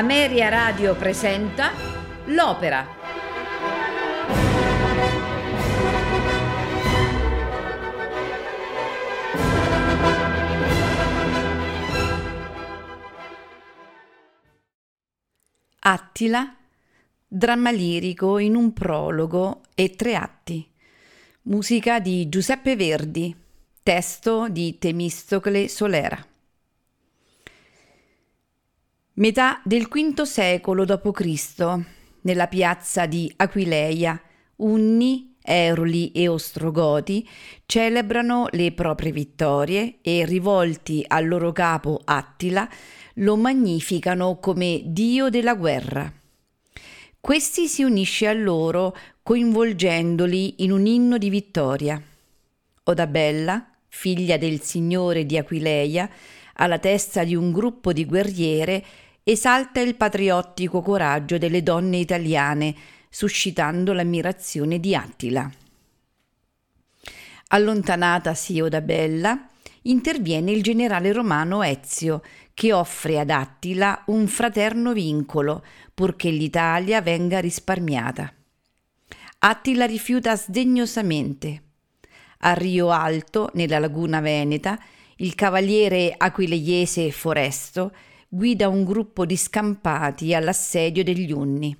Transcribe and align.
Ameria 0.00 0.48
Radio 0.48 0.94
presenta 0.96 1.72
L'Opera. 2.28 2.86
Attila, 15.80 16.56
dramma 17.28 17.70
lirico 17.70 18.38
in 18.38 18.54
un 18.54 18.72
prologo 18.72 19.60
e 19.74 19.90
tre 19.96 20.14
atti. 20.14 20.66
Musica 21.42 22.00
di 22.00 22.26
Giuseppe 22.30 22.74
Verdi, 22.74 23.36
testo 23.82 24.48
di 24.48 24.78
Temistocle 24.78 25.68
Solera. 25.68 26.24
Metà 29.20 29.60
del 29.64 29.86
V 29.86 30.22
secolo 30.22 30.86
d.C., 30.86 31.84
nella 32.22 32.46
piazza 32.46 33.04
di 33.04 33.30
Aquileia, 33.36 34.18
Unni, 34.56 35.34
Eruli 35.42 36.10
e 36.12 36.26
Ostrogoti 36.26 37.28
celebrano 37.66 38.46
le 38.52 38.72
proprie 38.72 39.12
vittorie 39.12 39.96
e, 40.00 40.24
rivolti 40.24 41.04
al 41.06 41.28
loro 41.28 41.52
capo 41.52 42.00
Attila, 42.02 42.66
lo 43.16 43.36
magnificano 43.36 44.38
come 44.38 44.80
dio 44.86 45.28
della 45.28 45.54
guerra. 45.54 46.10
Questi 47.20 47.68
si 47.68 47.82
unisce 47.82 48.26
a 48.26 48.32
loro 48.32 48.96
coinvolgendoli 49.22 50.62
in 50.64 50.72
un 50.72 50.86
inno 50.86 51.18
di 51.18 51.28
vittoria. 51.28 52.02
Odabella, 52.84 53.68
figlia 53.86 54.38
del 54.38 54.62
signore 54.62 55.26
di 55.26 55.36
Aquileia, 55.36 56.08
alla 56.54 56.78
testa 56.78 57.22
di 57.22 57.34
un 57.34 57.52
gruppo 57.52 57.92
di 57.92 58.06
guerriere, 58.06 58.84
esalta 59.22 59.80
il 59.80 59.96
patriottico 59.96 60.82
coraggio 60.82 61.38
delle 61.38 61.62
donne 61.62 61.98
italiane, 61.98 62.74
suscitando 63.08 63.92
l'ammirazione 63.92 64.78
di 64.78 64.94
Attila. 64.94 65.50
Allontanatasi 67.48 68.60
Odabella, 68.60 69.46
interviene 69.82 70.52
il 70.52 70.62
generale 70.62 71.12
romano 71.12 71.62
Ezio, 71.62 72.22
che 72.54 72.72
offre 72.72 73.18
ad 73.18 73.30
Attila 73.30 74.02
un 74.06 74.26
fraterno 74.26 74.92
vincolo, 74.92 75.64
purché 75.94 76.30
l'Italia 76.30 77.00
venga 77.00 77.40
risparmiata. 77.40 78.32
Attila 79.38 79.86
rifiuta 79.86 80.36
sdegnosamente. 80.36 81.62
A 82.40 82.52
Rio 82.52 82.90
Alto, 82.90 83.50
nella 83.54 83.78
laguna 83.78 84.20
veneta, 84.20 84.78
il 85.16 85.34
cavaliere 85.34 86.14
aquileiese 86.16 87.10
Foresto 87.10 87.92
guida 88.32 88.68
un 88.68 88.84
gruppo 88.84 89.26
di 89.26 89.36
scampati 89.36 90.34
all'assedio 90.34 91.02
degli 91.02 91.32
Unni. 91.32 91.76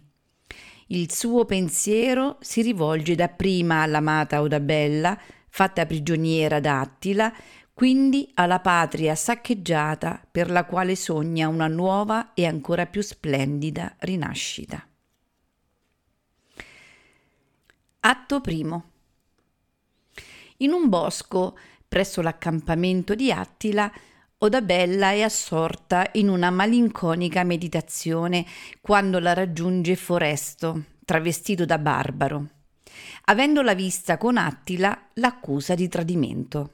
Il 0.88 1.12
suo 1.12 1.44
pensiero 1.44 2.38
si 2.40 2.60
rivolge 2.62 3.14
dapprima 3.14 3.82
all'amata 3.82 4.40
Odabella, 4.40 5.16
fatta 5.48 5.86
prigioniera 5.86 6.58
da 6.58 6.80
Attila, 6.80 7.32
quindi 7.72 8.28
alla 8.34 8.58
patria 8.58 9.14
saccheggiata 9.14 10.26
per 10.28 10.50
la 10.50 10.64
quale 10.64 10.96
sogna 10.96 11.46
una 11.46 11.68
nuova 11.68 12.34
e 12.34 12.44
ancora 12.46 12.86
più 12.86 13.00
splendida 13.00 13.94
rinascita. 14.00 14.84
Atto 18.00 18.40
primo. 18.40 18.90
In 20.58 20.72
un 20.72 20.88
bosco, 20.88 21.56
presso 21.86 22.20
l'accampamento 22.22 23.14
di 23.14 23.30
Attila, 23.30 23.90
Odabella 24.42 25.10
è 25.10 25.20
assorta 25.20 26.08
in 26.12 26.30
una 26.30 26.48
malinconica 26.48 27.44
meditazione 27.44 28.46
quando 28.80 29.18
la 29.18 29.34
raggiunge 29.34 29.96
Foresto, 29.96 30.84
travestito 31.04 31.66
da 31.66 31.76
barbaro. 31.76 32.48
Avendola 33.26 33.74
vista 33.74 34.16
con 34.16 34.38
Attila, 34.38 35.08
l'accusa 35.14 35.74
di 35.74 35.88
tradimento. 35.88 36.70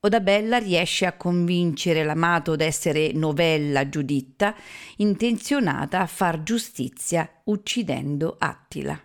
Odabella 0.00 0.58
riesce 0.58 1.06
a 1.06 1.12
convincere 1.12 2.02
l'amato 2.02 2.56
d'essere 2.56 3.12
novella 3.12 3.88
Giuditta, 3.88 4.56
intenzionata 4.96 6.00
a 6.00 6.06
far 6.06 6.42
giustizia 6.42 7.30
uccidendo 7.44 8.34
Attila. 8.40 9.00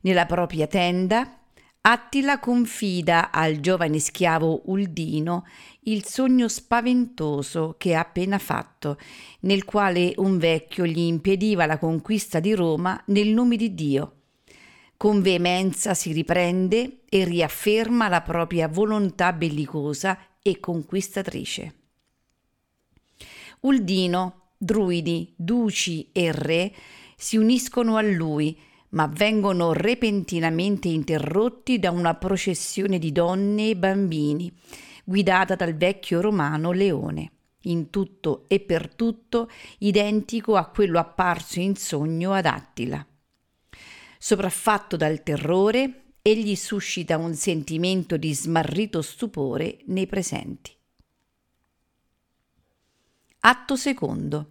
Nella 0.00 0.26
propria 0.26 0.66
tenda, 0.66 1.43
Attila 1.86 2.38
confida 2.38 3.30
al 3.30 3.60
giovane 3.60 3.98
schiavo 3.98 4.62
Uldino 4.70 5.44
il 5.80 6.06
sogno 6.06 6.48
spaventoso 6.48 7.74
che 7.76 7.94
ha 7.94 8.00
appena 8.00 8.38
fatto, 8.38 8.98
nel 9.40 9.66
quale 9.66 10.14
un 10.16 10.38
vecchio 10.38 10.86
gli 10.86 11.00
impediva 11.00 11.66
la 11.66 11.76
conquista 11.76 12.40
di 12.40 12.54
Roma 12.54 12.98
nel 13.08 13.28
nome 13.28 13.56
di 13.56 13.74
Dio. 13.74 14.12
Con 14.96 15.20
veemenza 15.20 15.92
si 15.92 16.12
riprende 16.12 17.00
e 17.06 17.24
riafferma 17.24 18.08
la 18.08 18.22
propria 18.22 18.66
volontà 18.66 19.34
bellicosa 19.34 20.18
e 20.40 20.58
conquistatrice. 20.60 21.74
Uldino, 23.60 24.52
druidi, 24.56 25.34
duci 25.36 26.08
e 26.12 26.32
re 26.32 26.74
si 27.14 27.36
uniscono 27.36 27.96
a 27.96 28.02
lui, 28.02 28.58
ma 28.94 29.06
vengono 29.06 29.72
repentinamente 29.72 30.88
interrotti 30.88 31.78
da 31.78 31.90
una 31.90 32.14
processione 32.14 32.98
di 32.98 33.12
donne 33.12 33.70
e 33.70 33.76
bambini, 33.76 34.52
guidata 35.04 35.54
dal 35.56 35.74
vecchio 35.74 36.20
romano 36.20 36.70
Leone, 36.70 37.32
in 37.62 37.90
tutto 37.90 38.44
e 38.46 38.60
per 38.60 38.94
tutto 38.94 39.50
identico 39.78 40.56
a 40.56 40.66
quello 40.66 40.98
apparso 40.98 41.60
in 41.60 41.76
sogno 41.76 42.32
ad 42.32 42.46
Attila. 42.46 43.04
Sopraffatto 44.18 44.96
dal 44.96 45.22
terrore, 45.22 46.12
egli 46.22 46.54
suscita 46.54 47.18
un 47.18 47.34
sentimento 47.34 48.16
di 48.16 48.32
smarrito 48.32 49.02
stupore 49.02 49.78
nei 49.86 50.06
presenti. 50.06 50.72
Atto 53.40 53.76
secondo. 53.76 54.50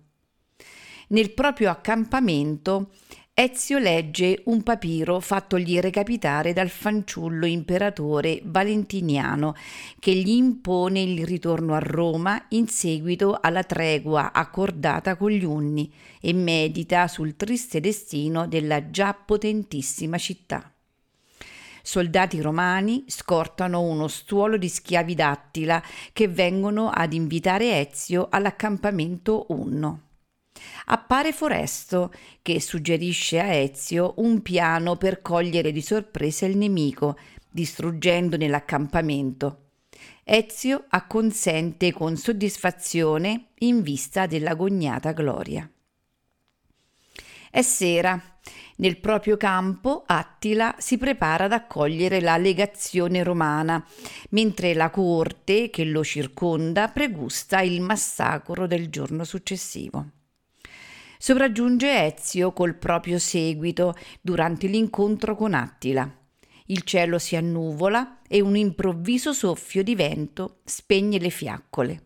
Nel 1.08 1.32
proprio 1.32 1.70
accampamento 1.70 2.92
Ezio 3.36 3.80
legge 3.80 4.44
un 4.46 4.62
papiro 4.62 5.20
fattogli 5.20 5.80
recapitare 5.80 6.54
dal 6.54 6.70
fanciullo 6.70 7.48
imperatore 7.48 8.40
Valentiniano, 8.44 9.56
che 9.98 10.14
gli 10.14 10.30
impone 10.30 11.02
il 11.02 11.26
ritorno 11.26 11.74
a 11.74 11.80
Roma 11.80 12.46
in 12.50 12.68
seguito 12.68 13.36
alla 13.42 13.64
tregua 13.64 14.34
accordata 14.34 15.16
con 15.16 15.32
gli 15.32 15.44
Unni 15.44 15.92
e 16.22 16.32
medita 16.32 17.08
sul 17.08 17.36
triste 17.36 17.80
destino 17.80 18.46
della 18.46 18.92
già 18.92 19.16
potentissima 19.16 20.20
città. 20.20 20.72
Soldati 21.82 22.40
romani 22.40 23.04
scortano 23.08 23.82
uno 23.82 24.08
stuolo 24.10 24.58
di 24.58 24.70
schiavi 24.70 25.16
d'Attila 25.16 25.82
che 26.14 26.28
vengono 26.28 26.92
ad 26.92 27.14
invitare 27.14 27.80
Ezio 27.80 28.28
all'accampamento 28.30 29.48
Unno 29.48 30.02
appare 30.86 31.34
Foresto, 31.34 32.12
che 32.42 32.60
suggerisce 32.60 33.40
a 33.40 33.54
Ezio 33.54 34.14
un 34.18 34.42
piano 34.42 34.96
per 34.96 35.22
cogliere 35.22 35.72
di 35.72 35.82
sorpresa 35.82 36.46
il 36.46 36.58
nemico, 36.58 37.18
distruggendone 37.50 38.48
l'accampamento. 38.48 39.60
Ezio 40.24 40.86
acconsente 40.90 41.92
con 41.92 42.16
soddisfazione 42.16 43.48
in 43.60 43.82
vista 43.82 44.26
dell'agognata 44.26 45.12
gloria. 45.12 45.70
È 47.52 47.62
sera. 47.62 48.22
Nel 48.78 48.98
proprio 48.98 49.38
campo 49.38 50.04
Attila 50.06 50.76
si 50.80 50.98
prepara 50.98 51.46
ad 51.46 51.52
accogliere 51.52 52.20
la 52.20 52.38
legazione 52.38 53.22
romana, 53.22 53.86
mentre 54.30 54.74
la 54.74 54.90
corte 54.90 55.70
che 55.70 55.84
lo 55.86 56.04
circonda 56.04 56.88
pregusta 56.88 57.62
il 57.62 57.82
massacro 57.82 58.66
del 58.66 58.90
giorno 58.90 59.24
successivo. 59.24 60.23
Sopraggiunge 61.26 62.04
Ezio 62.04 62.52
col 62.52 62.76
proprio 62.76 63.18
seguito 63.18 63.96
durante 64.20 64.68
l'incontro 64.68 65.38
con 65.38 65.54
Attila. 65.54 66.06
Il 66.66 66.82
cielo 66.82 67.18
si 67.18 67.38
annuvola 67.38 68.20
e 68.28 68.42
un 68.42 68.58
improvviso 68.58 69.32
soffio 69.32 69.84
di 69.84 69.96
vento 69.96 70.58
spegne 70.66 71.20
le 71.20 71.30
fiaccole. 71.30 72.04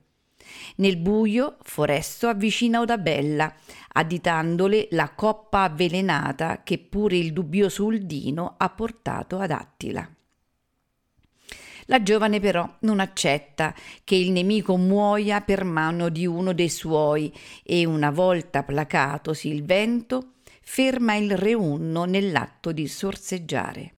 Nel 0.75 0.97
buio 0.97 1.57
Foresto 1.63 2.27
avvicina 2.27 2.79
Odabella, 2.79 3.51
additandole 3.93 4.87
la 4.91 5.09
coppa 5.15 5.63
avvelenata 5.63 6.61
che 6.61 6.77
pure 6.77 7.17
il 7.17 7.33
dubbioso 7.33 7.85
Uldino 7.85 8.53
ha 8.55 8.69
portato 8.69 9.39
ad 9.39 9.49
Attila. 9.49 10.07
La 11.89 12.03
giovane 12.03 12.39
però 12.39 12.69
non 12.81 12.99
accetta 12.99 13.73
che 14.03 14.15
il 14.15 14.31
nemico 14.31 14.75
muoia 14.77 15.41
per 15.41 15.63
mano 15.63 16.09
di 16.09 16.25
uno 16.25 16.53
dei 16.53 16.69
suoi 16.69 17.33
e 17.63 17.85
una 17.85 18.11
volta 18.11 18.63
placatosi 18.63 19.47
il 19.47 19.63
vento 19.63 20.33
ferma 20.61 21.15
il 21.15 21.37
reunno 21.37 22.03
nell'atto 22.03 22.73
di 22.73 22.87
sorseggiare. 22.87 23.93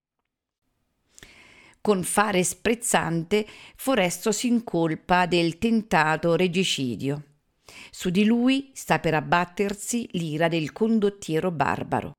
Con 1.82 2.04
fare 2.04 2.44
sprezzante 2.44 3.48
Foresto 3.76 4.32
si 4.32 4.48
incolpa 4.48 5.26
del 5.26 5.58
tentato 5.58 6.36
regicidio. 6.36 7.24
Su 7.90 8.12
di 8.12 8.26
lui 8.26 8.70
sta 8.74 9.00
per 9.00 9.16
abbattersi 9.16 10.08
l'ira 10.12 10.48
del 10.48 10.72
condottiero 10.72 11.50
barbaro. 11.50 12.19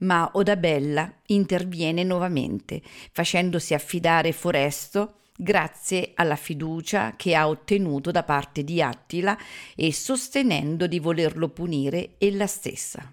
Ma 0.00 0.30
Odabella 0.34 1.12
interviene 1.26 2.04
nuovamente, 2.04 2.82
facendosi 3.12 3.74
affidare 3.74 4.32
Foresto 4.32 5.20
grazie 5.36 6.12
alla 6.14 6.36
fiducia 6.36 7.14
che 7.16 7.34
ha 7.34 7.48
ottenuto 7.48 8.10
da 8.10 8.22
parte 8.22 8.62
di 8.62 8.82
Attila 8.82 9.36
e 9.74 9.92
sostenendo 9.92 10.86
di 10.86 10.98
volerlo 10.98 11.48
punire 11.48 12.14
ella 12.18 12.46
stessa. 12.46 13.12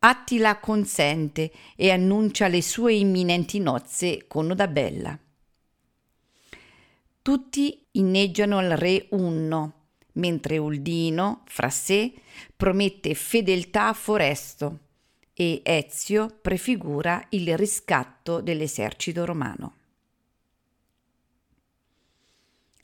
Attila 0.00 0.58
consente 0.58 1.50
e 1.76 1.90
annuncia 1.90 2.46
le 2.46 2.62
sue 2.62 2.94
imminenti 2.94 3.58
nozze 3.58 4.26
con 4.28 4.50
Odabella. 4.50 5.18
Tutti 7.20 7.86
inneggiano 7.92 8.58
al 8.58 8.70
re 8.70 9.08
Unno, 9.10 9.77
mentre 10.18 10.58
Uldino, 10.58 11.42
fra 11.46 11.70
sé, 11.70 12.12
promette 12.56 13.14
fedeltà 13.14 13.88
a 13.88 13.92
Foresto 13.92 14.78
e 15.32 15.62
Ezio 15.64 16.38
prefigura 16.40 17.24
il 17.30 17.56
riscatto 17.56 18.40
dell'esercito 18.40 19.24
romano. 19.24 19.74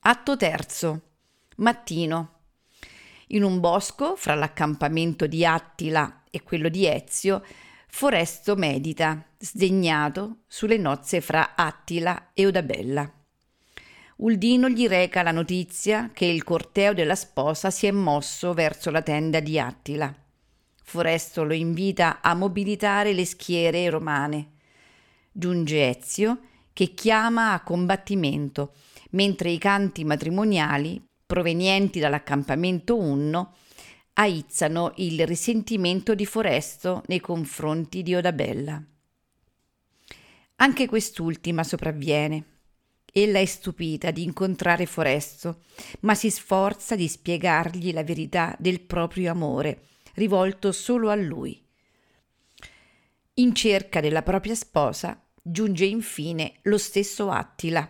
Atto 0.01 0.37
terzo. 0.37 1.03
Mattino. 1.57 2.31
In 3.29 3.43
un 3.43 3.59
bosco, 3.59 4.17
fra 4.17 4.35
l'accampamento 4.35 5.27
di 5.27 5.45
Attila 5.45 6.23
e 6.31 6.43
quello 6.43 6.69
di 6.69 6.87
Ezio, 6.87 7.45
Foresto 7.89 8.55
medita, 8.57 9.25
sdegnato, 9.39 10.43
sulle 10.47 10.77
nozze 10.77 11.21
fra 11.21 11.55
Attila 11.55 12.31
e 12.35 12.47
Odabella. 12.47 13.24
Uldino 14.17 14.69
gli 14.69 14.87
reca 14.87 15.23
la 15.23 15.33
notizia 15.33 16.11
che 16.13 16.25
il 16.25 16.45
corteo 16.45 16.95
della 16.95 17.17
sposa 17.17 17.71
si 17.71 17.87
è 17.87 17.91
mosso 17.91 18.53
verso 18.55 18.91
la 18.91 19.03
tenda 19.03 19.41
di 19.41 19.59
Attila. 19.59 20.15
Foresto 20.85 21.43
lo 21.43 21.53
invita 21.53 22.21
a 22.21 22.35
mobilitare 22.35 23.13
le 23.13 23.25
schiere 23.25 23.89
romane. 23.91 24.51
Giunge 25.33 25.89
Ezio, 25.89 26.41
che 26.73 26.95
chiama 26.95 27.53
a 27.53 27.63
combattimento 27.63 28.75
mentre 29.11 29.51
i 29.51 29.59
canti 29.59 30.05
matrimoniali, 30.05 31.03
provenienti 31.27 31.99
dall'accampamento 31.99 32.97
Unno, 32.97 33.55
aizzano 34.15 34.93
il 34.97 35.27
risentimento 35.27 36.15
di 36.15 36.25
Foresto 36.25 37.03
nei 37.07 37.21
confronti 37.21 38.03
di 38.03 38.15
Odabella. 38.15 38.81
Anche 40.57 40.87
quest'ultima 40.87 41.65
sopravviene. 41.65 42.54
Ella 43.17 43.39
è 43.39 43.45
stupita 43.45 44.11
di 44.11 44.25
incontrare 44.25 44.87
Foresto, 44.87 45.61
ma 46.01 46.17
si 46.17 46.31
sforza 46.31 46.97
di 46.97 47.07
spiegargli 47.07 47.93
la 47.93 48.03
verità 48.03 48.57
del 48.59 48.81
proprio 48.81 49.31
amore, 49.31 49.85
rivolto 50.15 50.73
solo 50.73 51.11
a 51.11 51.15
lui. 51.15 51.65
In 53.35 53.55
cerca 53.55 54.01
della 54.01 54.23
propria 54.23 54.57
sposa 54.57 55.25
giunge 55.41 55.85
infine 55.85 56.55
lo 56.63 56.77
stesso 56.77 57.31
Attila, 57.31 57.89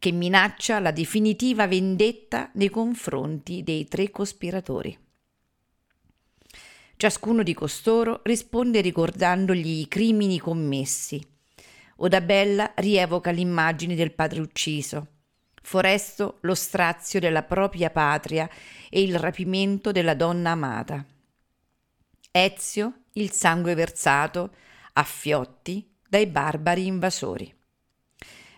che 0.00 0.10
minaccia 0.10 0.80
la 0.80 0.90
definitiva 0.90 1.68
vendetta 1.68 2.50
nei 2.54 2.68
confronti 2.68 3.62
dei 3.62 3.86
tre 3.86 4.10
cospiratori. 4.10 4.98
Ciascuno 6.96 7.44
di 7.44 7.54
costoro 7.54 8.18
risponde 8.24 8.80
ricordandogli 8.80 9.78
i 9.78 9.86
crimini 9.86 10.40
commessi. 10.40 11.24
Odabella 11.96 12.72
rievoca 12.76 13.30
l'immagine 13.30 13.94
del 13.94 14.12
padre 14.12 14.40
ucciso, 14.40 15.08
Foresto 15.66 16.38
lo 16.42 16.54
strazio 16.54 17.18
della 17.18 17.42
propria 17.42 17.90
patria 17.90 18.48
e 18.88 19.02
il 19.02 19.18
rapimento 19.18 19.90
della 19.90 20.14
donna 20.14 20.52
amata. 20.52 21.04
Ezio 22.30 22.92
il 23.14 23.32
sangue 23.32 23.74
versato 23.74 24.54
a 24.92 25.02
fiotti 25.02 25.92
dai 26.08 26.28
barbari 26.28 26.86
invasori. 26.86 27.52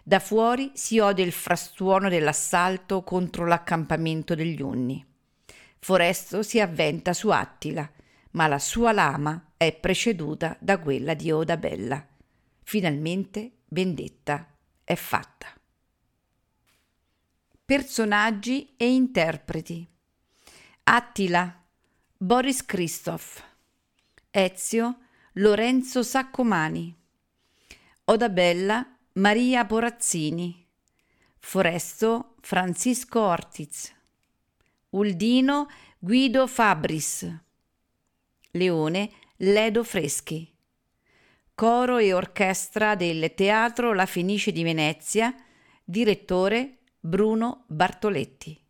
Da 0.02 0.18
fuori 0.18 0.72
si 0.74 0.98
ode 0.98 1.22
il 1.22 1.32
frastuono 1.32 2.10
dell'assalto 2.10 3.02
contro 3.02 3.46
l'accampamento 3.46 4.34
degli 4.34 4.60
Unni. 4.60 5.02
Foresto 5.78 6.42
si 6.42 6.60
avventa 6.60 7.14
su 7.14 7.30
Attila, 7.30 7.90
ma 8.32 8.46
la 8.48 8.58
sua 8.58 8.92
lama 8.92 9.52
è 9.56 9.72
preceduta 9.72 10.58
da 10.60 10.78
quella 10.78 11.14
di 11.14 11.30
Odabella. 11.32 12.06
Finalmente 12.68 13.60
vendetta 13.68 14.46
è 14.84 14.94
fatta. 14.94 15.46
Personaggi 17.64 18.74
e 18.76 18.92
interpreti 18.92 19.88
Attila 20.82 21.64
Boris 22.18 22.66
Christoph 22.66 23.42
Ezio 24.30 24.98
Lorenzo 25.36 26.02
Saccomani 26.02 26.94
Odabella 28.04 28.98
Maria 29.12 29.64
Porazzini, 29.64 30.68
Foresto 31.38 32.34
Francisco 32.42 33.20
Ortiz, 33.20 33.90
Uldino 34.90 35.68
Guido 35.98 36.46
Fabris, 36.46 37.34
Leone 38.50 39.10
Ledo 39.36 39.82
Freschi, 39.84 40.54
coro 41.58 41.98
e 41.98 42.12
orchestra 42.12 42.94
del 42.94 43.34
Teatro 43.34 43.92
La 43.92 44.06
Fenice 44.06 44.52
di 44.52 44.62
Venezia, 44.62 45.34
direttore 45.82 46.82
Bruno 47.00 47.64
Bartoletti. 47.66 48.67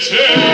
Yeah. 0.00 0.47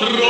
Ром! 0.00 0.29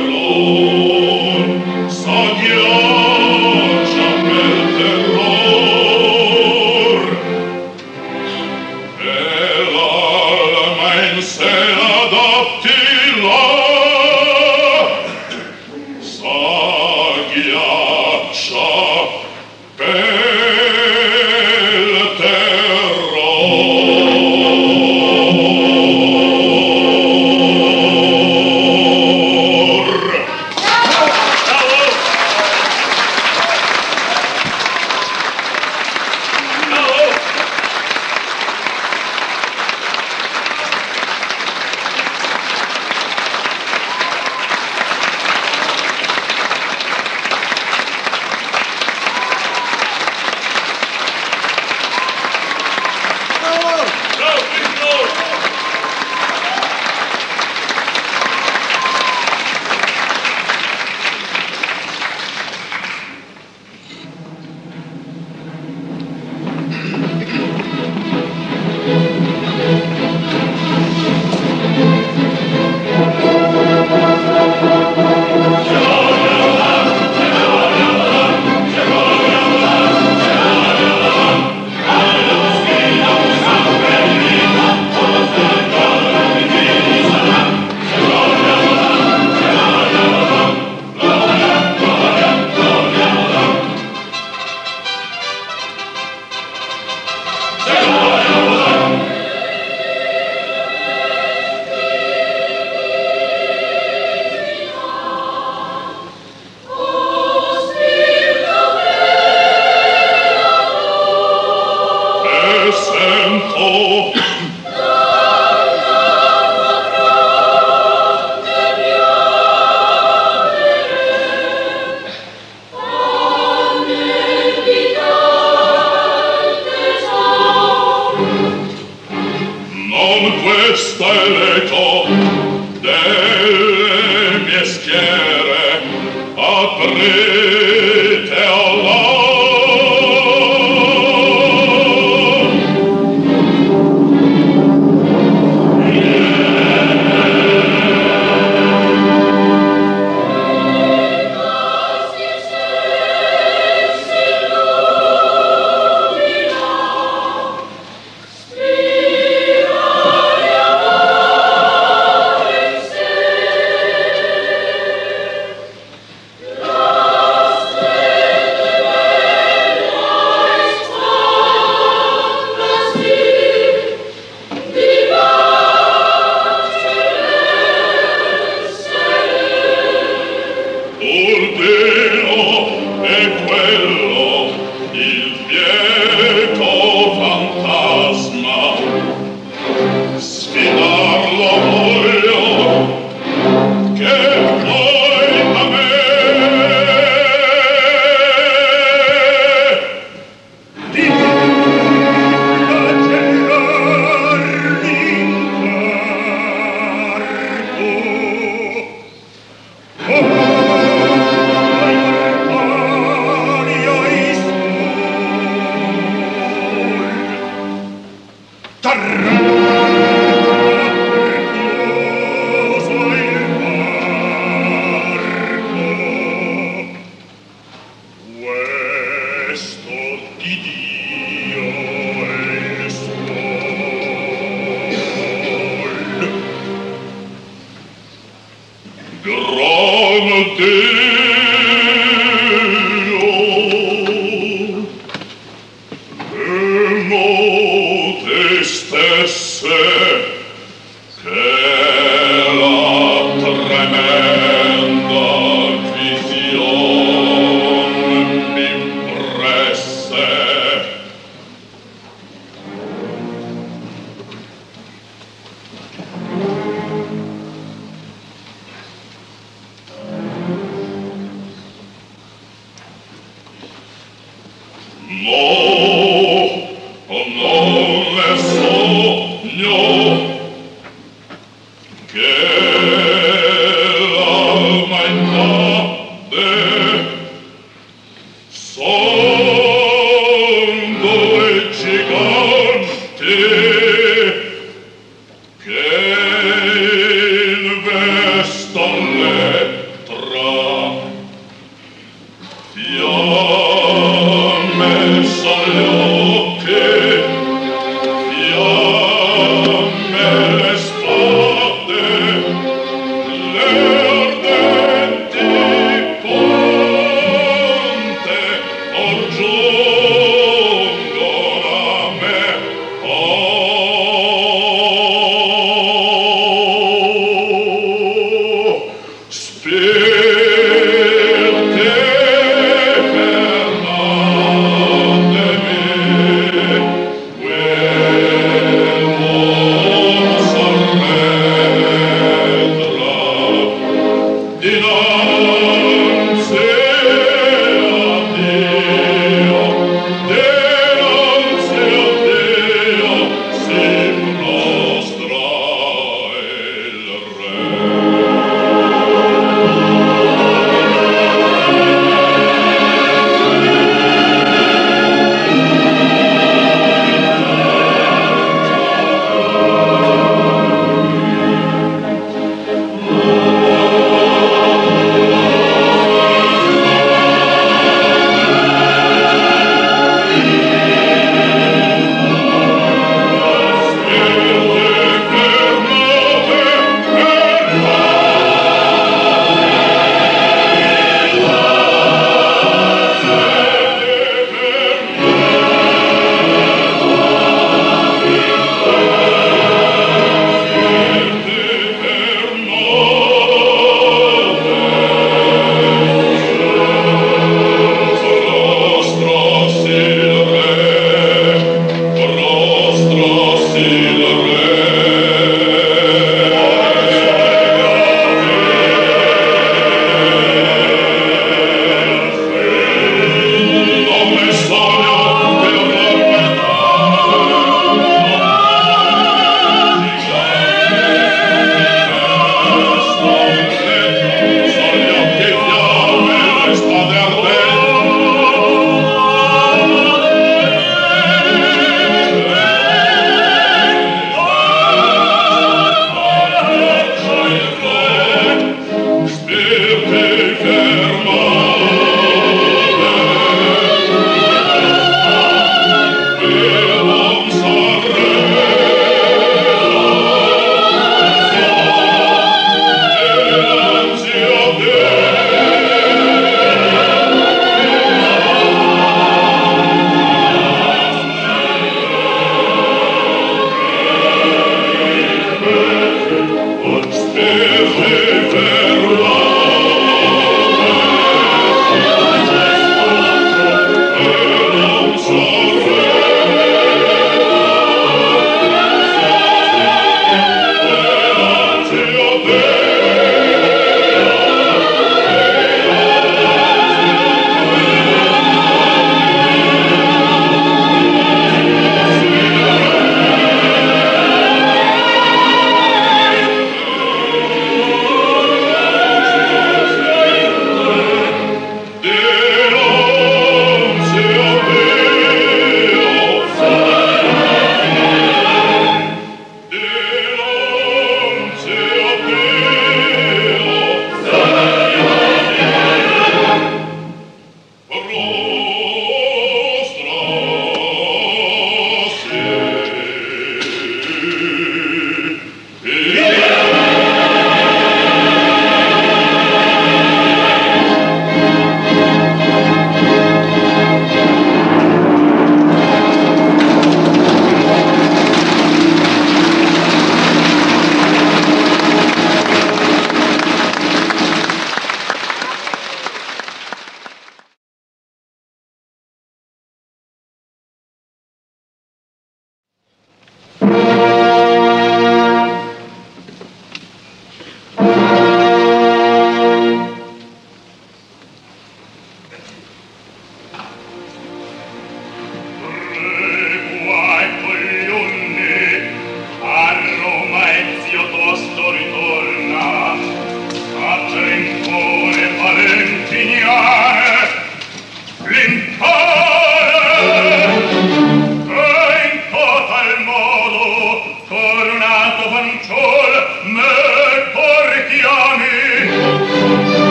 Lord. 0.00 0.67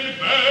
Una 0.00 0.49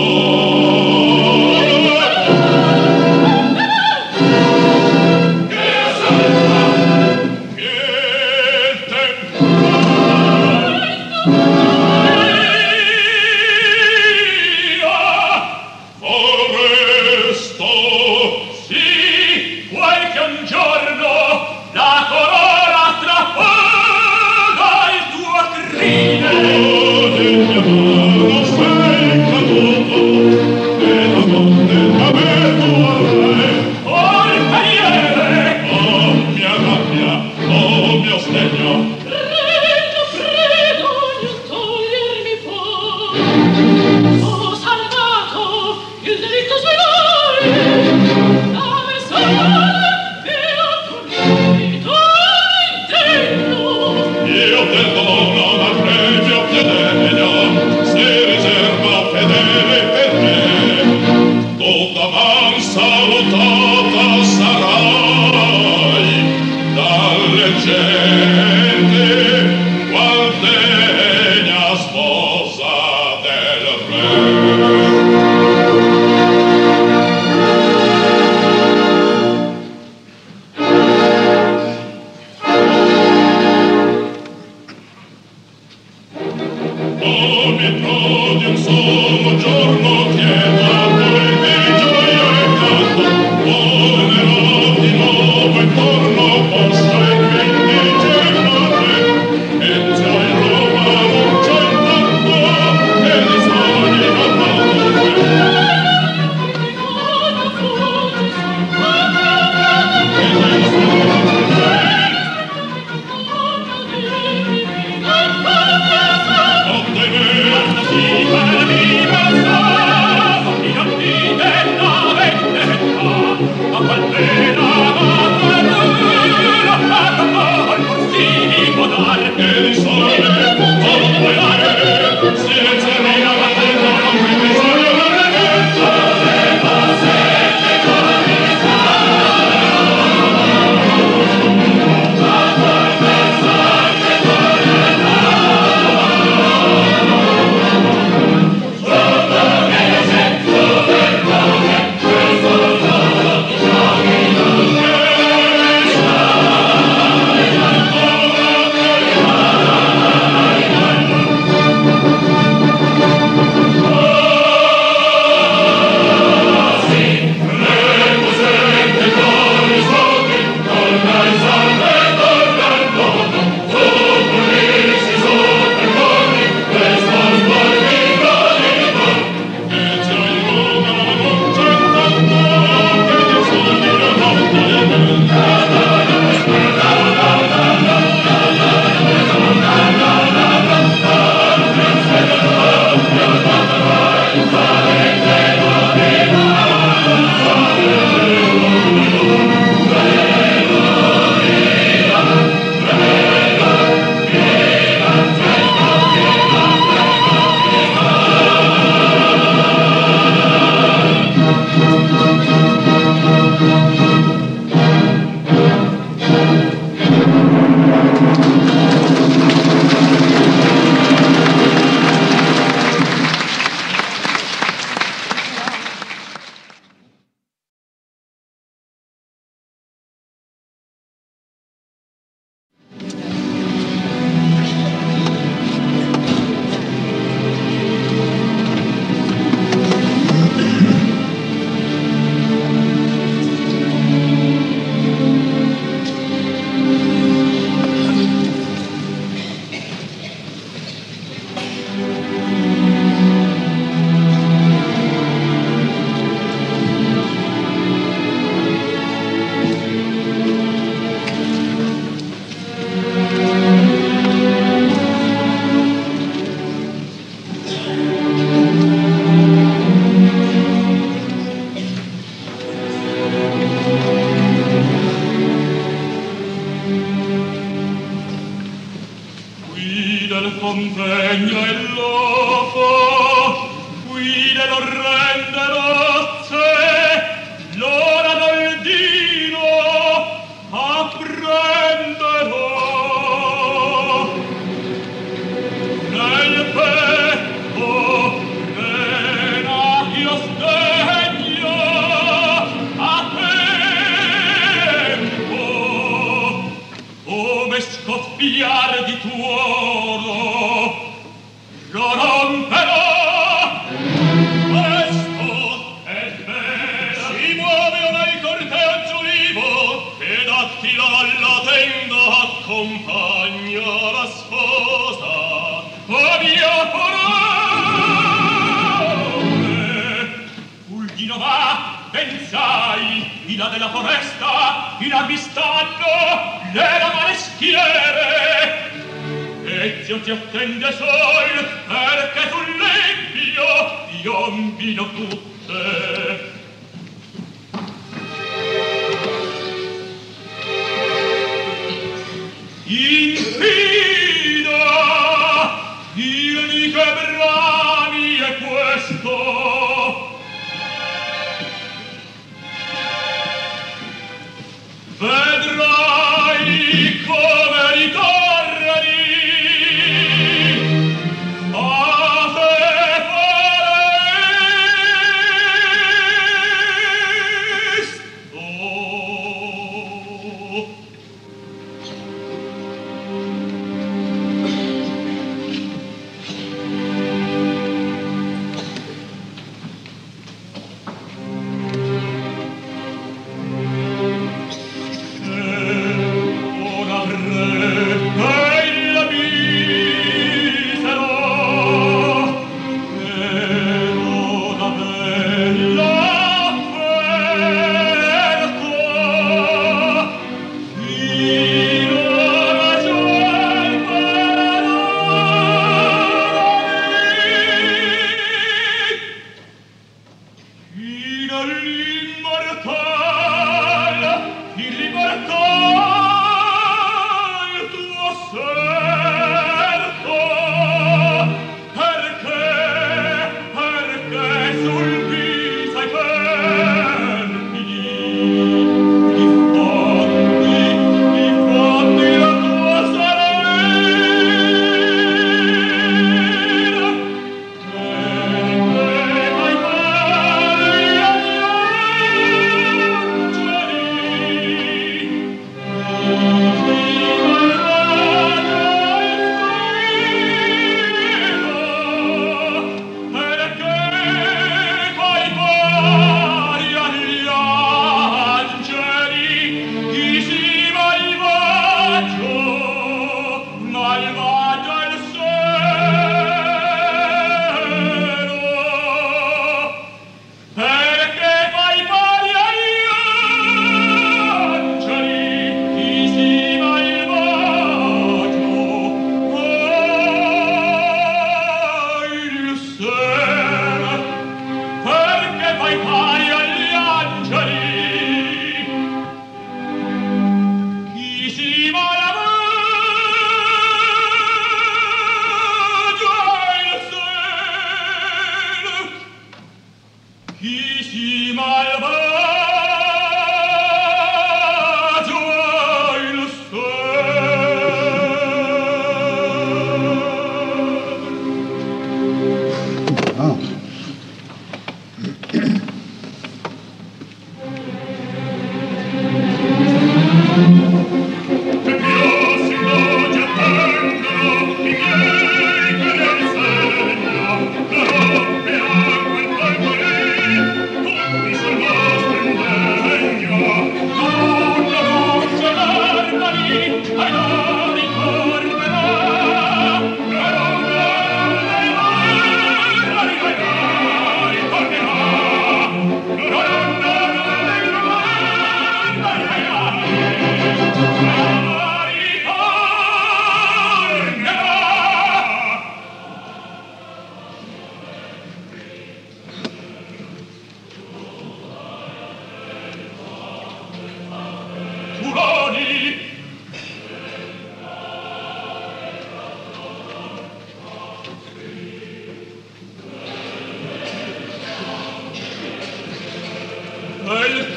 Senhor. 0.00 0.79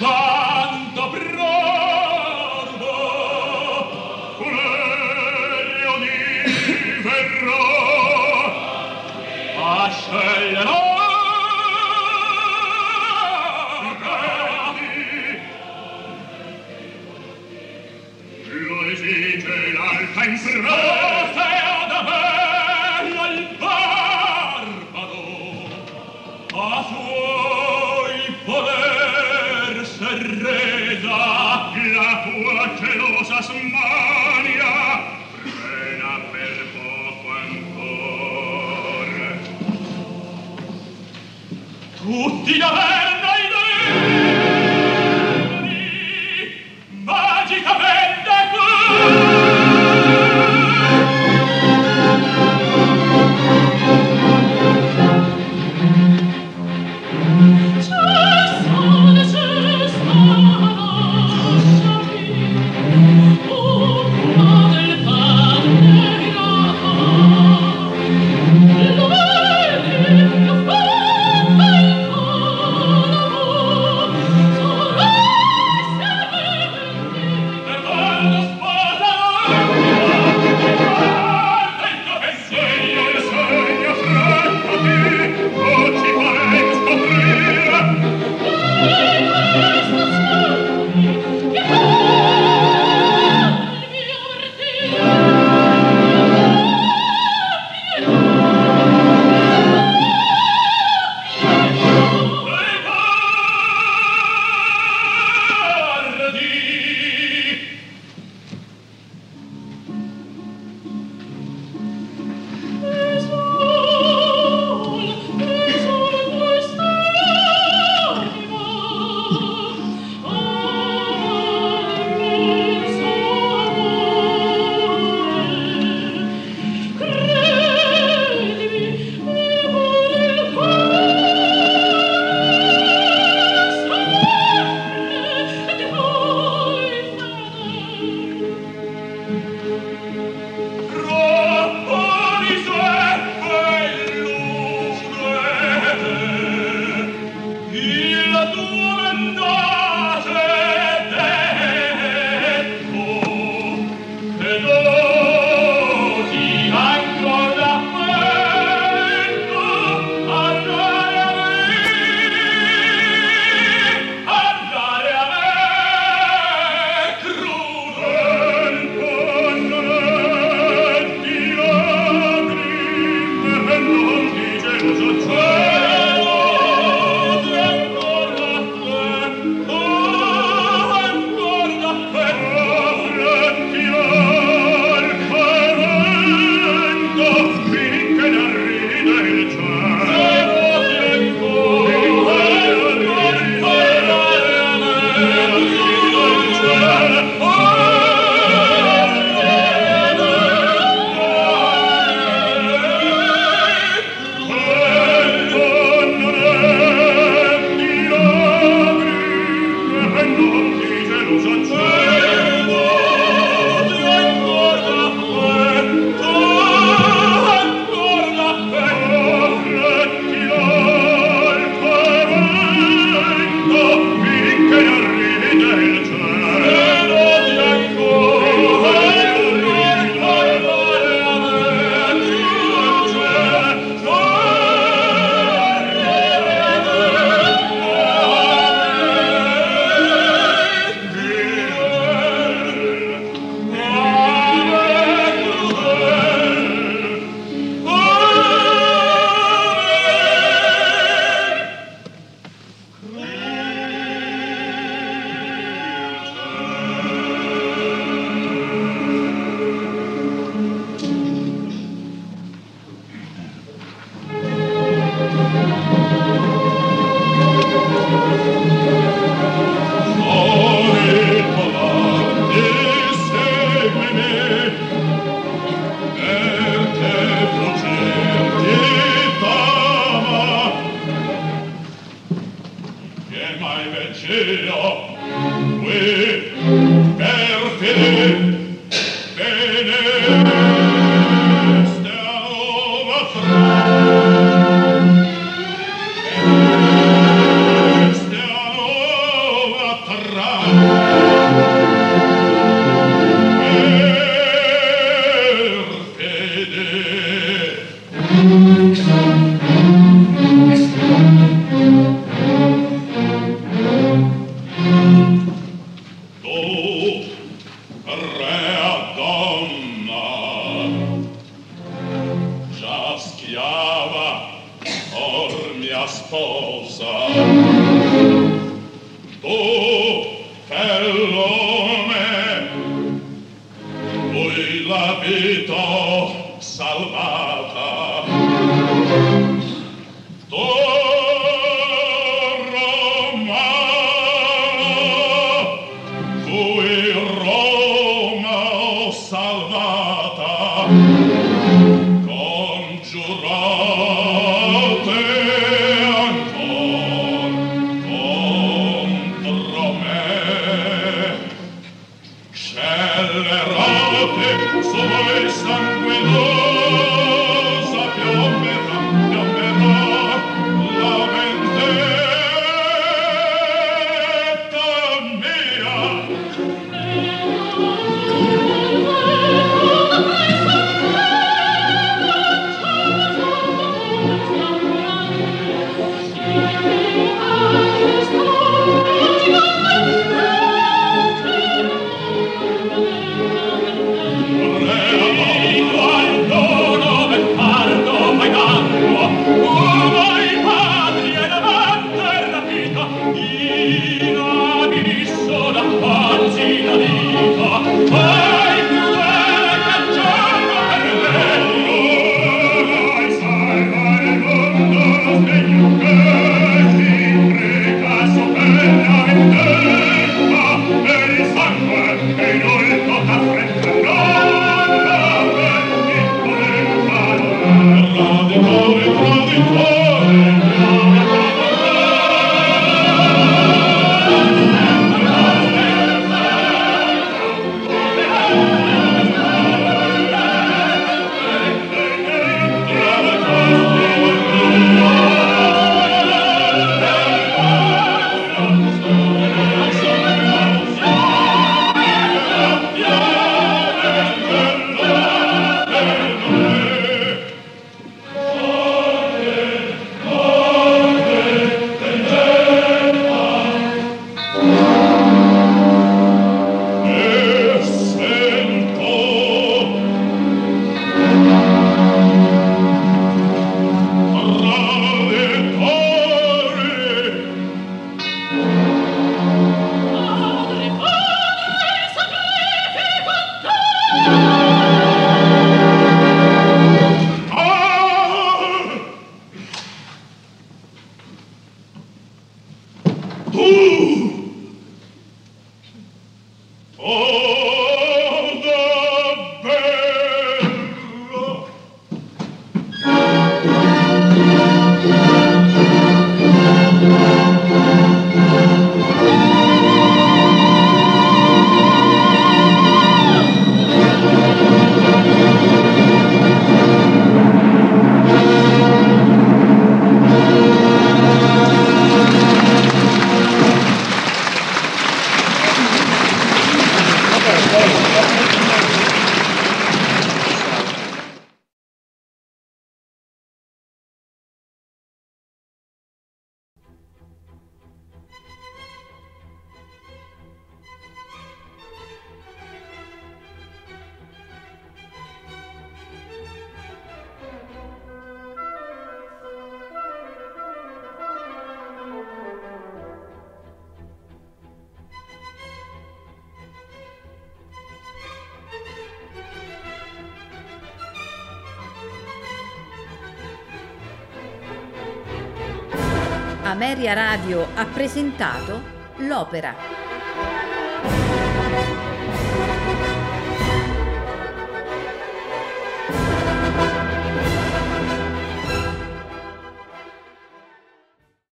Lord. 0.04 0.33